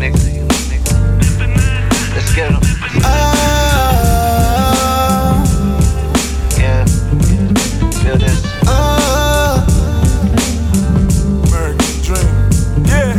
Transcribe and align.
niggas. 0.00 0.24
Let's 2.14 2.34
get 2.34 2.50
them. 2.50 2.60
Oh. 3.04 3.44
Yeah. 6.58 6.84
Feel 8.00 8.16
this. 8.16 8.40
Oh. 8.66 9.60
American 11.48 11.94
dream. 12.00 12.32
Yeah. 12.88 13.12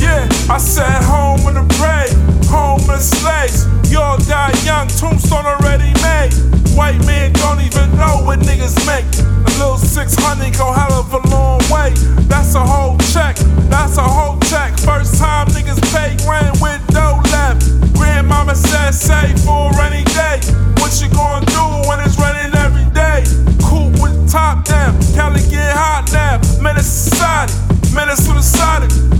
Yeah. 0.00 0.24
I 0.50 0.56
sat 0.58 1.04
home 1.04 1.46
in 1.48 1.54
the 1.54 1.66
brave, 1.76 2.16
home 2.48 2.80
in 2.90 3.00
slaves. 3.00 3.66
Y'all 3.92 4.16
die 4.24 4.54
young, 4.64 4.88
tombstone 4.88 5.44
already 5.44 5.92
made. 6.00 6.32
White 6.74 7.04
men 7.04 7.32
don't 7.34 7.60
even 7.60 7.94
know 7.96 8.22
what 8.24 8.40
niggas 8.40 8.74
make. 8.86 9.04
A 9.44 9.50
little 9.60 9.76
600 9.76 10.56
go 10.56 10.72
hell 10.72 10.92
of 10.94 11.12
a 11.12 11.18
long 11.28 11.60
way. 11.70 11.92
That's 12.24 12.54
a 12.54 12.60
whole 12.60 12.87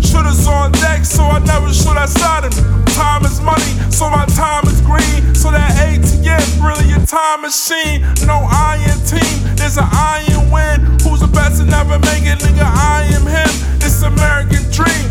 Shooters 0.08 0.46
on 0.48 0.72
deck, 0.72 1.04
so 1.04 1.22
I 1.22 1.38
never 1.40 1.68
shoot 1.72 1.96
outside 1.96 2.44
him. 2.44 2.52
Time 2.96 3.24
is 3.26 3.42
money, 3.42 3.76
so 3.92 4.08
my 4.08 4.24
time 4.32 4.64
is 4.66 4.80
green. 4.80 5.34
So 5.34 5.50
that 5.50 5.68
ATM 5.76 6.64
really 6.64 6.96
a 6.96 7.00
time 7.04 7.42
machine. 7.42 8.00
No 8.24 8.48
iron 8.48 8.96
team, 9.04 9.36
there's 9.60 9.76
an 9.76 9.84
iron 9.92 10.48
win. 10.48 10.80
Who's 11.04 11.20
the 11.20 11.28
best 11.28 11.60
and 11.60 11.68
never 11.68 11.98
make 12.08 12.24
it, 12.24 12.40
nigga? 12.40 12.64
I 12.64 13.04
am 13.12 13.28
him. 13.28 13.52
It's 13.84 14.00
American 14.00 14.64
dream, 14.72 15.07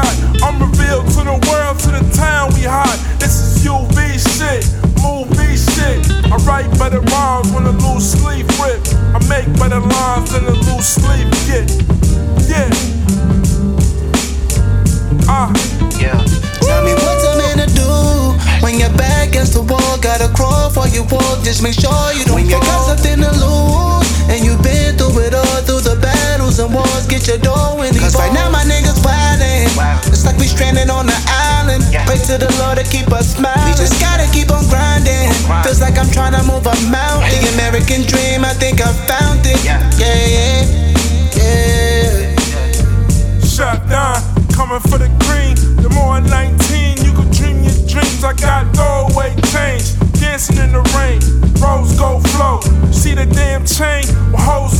got. 0.00 0.14
I'm 0.42 0.56
revealed 0.62 1.06
to 1.14 1.22
the 1.26 1.38
world, 1.48 1.78
to 1.84 1.90
the 1.90 2.04
town 2.14 2.54
we 2.54 2.62
hot. 2.62 2.98
This 3.18 3.34
is 3.40 3.66
UV 3.66 4.18
shit, 4.18 4.62
movie 5.02 5.56
shit. 5.58 5.98
I 6.30 6.36
write 6.46 6.70
better 6.78 7.00
rhymes 7.00 7.50
when 7.52 7.64
the 7.64 7.74
loose 7.84 8.12
sleeve 8.14 8.48
rip. 8.62 8.80
I 9.14 9.18
make 9.26 9.48
better 9.58 9.80
lines 9.80 10.30
than 10.32 10.44
the 10.44 10.56
loose 10.66 10.88
sleeve 10.98 11.30
get. 11.48 11.66
Yeah. 12.46 12.70
Ah. 15.26 15.50
Yeah. 15.98 16.16
Tell 16.62 16.84
me 16.84 16.94
what's 16.94 17.24
a 17.26 17.34
man 17.42 17.56
to 17.64 17.68
do 17.74 17.90
when 18.62 18.78
you're 18.78 18.94
back 18.96 19.28
against 19.28 19.54
the 19.54 19.62
wall. 19.62 19.98
Gotta 19.98 20.28
crawl 20.34 20.70
for 20.70 20.86
your 20.88 21.04
walk, 21.10 21.42
just 21.42 21.62
make 21.62 21.74
sure 21.74 22.12
you 22.14 22.24
don't 22.24 22.36
When 22.36 22.46
you 22.46 22.60
got 22.60 22.86
something 22.86 23.18
to 23.20 23.32
lose 23.34 24.06
and 24.30 24.44
you've 24.44 24.62
been 24.62 24.96
through 24.96 25.24
it 25.24 25.34
all, 25.34 25.60
through 25.66 25.80
the 25.80 25.98
battles 26.00 26.58
and 26.60 26.72
wars, 26.72 27.06
get 27.08 27.26
your 27.26 27.38
dough 27.38 27.82
in 27.82 27.92
Cause 27.96 28.14
right 28.14 28.32
now 28.32 28.50
my 28.50 28.62
niggas 28.62 28.87
stranded 30.58 30.90
on 30.90 31.06
the 31.06 31.14
island. 31.54 31.86
Pray 32.02 32.18
to 32.26 32.34
the 32.34 32.50
Lord 32.58 32.82
to 32.82 32.84
keep 32.90 33.06
us 33.14 33.38
smiling. 33.38 33.62
We 33.70 33.78
just 33.78 33.94
gotta 34.02 34.26
keep 34.34 34.50
on 34.50 34.66
grinding. 34.66 35.30
Feels 35.62 35.80
like 35.80 35.94
I'm 35.96 36.10
trying 36.10 36.34
to 36.34 36.42
move 36.50 36.66
a 36.66 36.74
mountain. 36.90 37.30
The 37.30 37.54
American 37.54 38.02
dream, 38.02 38.42
I 38.42 38.58
think 38.58 38.82
I 38.82 38.90
found 39.06 39.46
it. 39.46 39.54
Yeah, 39.62 39.78
yeah, 39.94 40.66
yeah. 41.38 42.34
Shut 43.46 43.78
down, 43.86 44.18
coming 44.50 44.82
for 44.90 44.98
the 44.98 45.06
green. 45.22 45.54
The 45.78 45.90
more 45.94 46.18
19, 46.18 47.06
you 47.06 47.14
can 47.14 47.30
dream 47.30 47.62
your 47.62 47.78
dreams. 47.86 48.26
I 48.26 48.34
got 48.34 48.66
throwaway 48.74 49.30
change, 49.54 49.94
dancing 50.18 50.58
in 50.58 50.74
the 50.74 50.82
rain. 50.98 51.22
Rose 51.62 51.94
gold 51.94 52.26
flow, 52.34 52.58
see 52.90 53.14
the 53.14 53.26
damn 53.26 53.62
chain. 53.62 54.02
Well, 54.34 54.42
hoes 54.42 54.77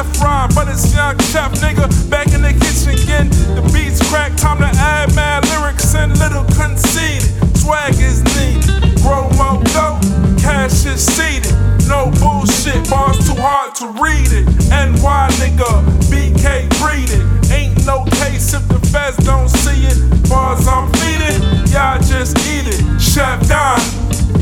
Zac 0.00 0.06
Efron, 0.06 0.54
but 0.54 0.68
it's 0.68 0.94
young 0.94 1.18
chef 1.18 1.52
nigga 1.60 1.88
back 2.10 2.32
in 2.32 2.42
the 2.42 2.52
kitchen 2.52 2.98
again. 3.02 3.28
The 3.54 3.62
beats 3.72 4.00
crack, 4.08 4.36
time 4.36 4.58
to 4.58 4.70
add 4.78 5.14
mad 5.14 5.46
lyrics 5.48 5.94
and 5.94 6.16
little 6.18 6.44
conceited. 6.56 7.28
Swag 7.56 7.94
is 7.94 8.22
needed, 8.36 9.00
grow 9.02 9.28
more 9.36 9.62
dough, 9.74 9.98
cash 10.38 10.86
is 10.86 11.04
seated. 11.04 11.52
No 11.88 12.10
bullshit, 12.20 12.88
bars 12.88 13.18
too 13.26 13.36
hard 13.36 13.74
to 13.76 13.88
read 14.00 14.32
it. 14.32 14.46
NY 14.70 15.28
nigga, 15.40 15.84
BK 16.08 16.68
breeding. 16.80 17.26
Ain't 17.52 17.84
no 17.84 18.04
case 18.22 18.54
if 18.54 18.66
the 18.68 18.80
feds 18.88 19.16
don't 19.18 19.48
see 19.48 19.86
it. 19.86 19.98
Bars 20.28 20.66
I'm 20.66 20.90
feeding, 21.00 21.42
y'all 21.72 22.00
just 22.00 22.38
eat 22.48 22.68
it. 22.68 23.00
Chef 23.00 23.40
Don. 23.48 23.80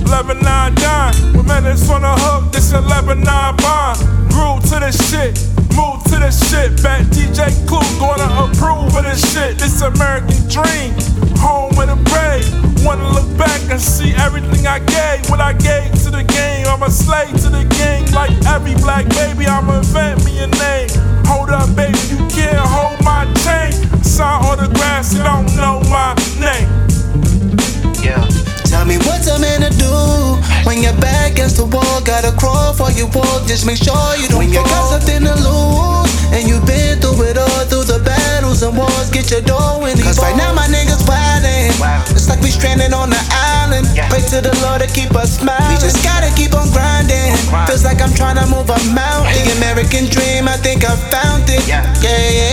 Lebanon 0.07 0.75
dime. 0.75 1.15
With 1.37 1.47
minutes 1.47 1.89
on 1.91 2.03
the 2.03 2.15
hook, 2.15 2.53
this 2.53 2.73
a 2.73 2.81
Lebanon 2.81 3.57
Don. 3.57 3.97
Grew 4.29 4.61
this 9.79 10.01
American 10.01 10.49
dream, 10.49 10.93
home 11.39 11.71
with 11.77 11.89
a 11.89 11.99
brave. 12.11 12.85
Wanna 12.85 13.09
look 13.11 13.29
back 13.39 13.61
and 13.71 13.81
see 13.81 14.13
everything 14.15 14.67
I 14.67 14.79
gave. 14.81 15.31
What 15.31 15.41
I 15.41 15.53
gave 15.53 15.93
to 16.05 16.11
the 16.11 16.25
game, 16.25 16.67
I'm 16.67 16.83
a 16.83 16.91
slave 16.91 17.31
to 17.43 17.51
the 17.51 17.65
game. 17.79 18.07
Like 18.13 18.33
every 18.47 18.75
black 18.75 19.09
baby, 19.09 19.47
I'ma 19.47 19.79
invent 19.79 20.25
me 20.25 20.39
a 20.43 20.47
name. 20.47 20.91
Hold 21.27 21.51
up, 21.51 21.75
baby, 21.77 21.99
you 22.11 22.19
can't 22.29 22.59
hold 22.59 22.99
my 23.05 23.25
chain. 23.45 23.73
Sign 24.03 24.43
autographs, 24.43 25.15
you 25.15 25.23
don't 25.23 25.47
know 25.55 25.81
my 25.91 26.15
name. 26.43 26.69
Yeah. 28.03 28.25
Tell 28.65 28.85
me 28.85 28.99
what's 29.07 29.29
a 29.29 29.39
man 29.39 29.61
to 29.63 29.71
do 29.79 29.95
when 30.67 30.83
you're 30.83 30.99
back 31.01 31.33
against 31.33 31.57
the 31.57 31.67
wall. 31.67 32.01
Gotta 32.03 32.33
crawl 32.37 32.73
for 32.73 32.91
your 32.93 33.09
walk, 33.15 33.47
just 33.47 33.67
make 33.67 33.79
sure 33.79 34.17
you 34.17 34.29
don't 34.29 34.39
When 34.39 34.49
you 34.49 34.63
got 34.65 34.91
something 34.91 35.23
to 35.23 35.35
lose 35.39 36.11
and 36.35 36.49
you've 36.49 36.67
been 36.67 37.01
through 37.01 37.31
it 37.31 37.39
all, 37.39 37.65
through 37.71 37.85
the 37.85 37.99
and 38.67 39.13
get 39.13 39.31
your 39.31 39.41
dough 39.43 39.87
in 39.87 39.95
Cause 40.03 40.19
right 40.19 40.35
now 40.37 40.53
my 40.53 40.67
niggas 40.67 41.07
wildin'. 41.07 41.71
It's 42.11 42.29
like 42.29 42.41
we 42.41 42.51
stranded 42.51 42.93
on 42.93 43.11
the 43.11 43.23
island. 43.31 43.87
Pray 44.11 44.19
to 44.35 44.43
the 44.43 44.51
Lord 44.67 44.83
to 44.83 44.89
keep 44.91 45.15
us 45.15 45.39
smiling. 45.39 45.69
We 45.71 45.79
just 45.79 46.03
gotta 46.03 46.35
keep 46.35 46.55
on 46.55 46.67
grinding. 46.75 47.39
Feels 47.71 47.85
like 47.85 48.03
I'm 48.03 48.13
trying 48.15 48.35
to 48.35 48.47
move 48.51 48.67
a 48.67 48.79
mountain. 48.91 49.31
The 49.31 49.55
American 49.63 50.11
dream, 50.11 50.49
I 50.49 50.57
think 50.59 50.83
I 50.85 50.97
found 51.07 51.47
it. 51.47 51.63
Yeah, 51.69 51.87
yeah, 52.03 52.11
yeah. 52.11 52.48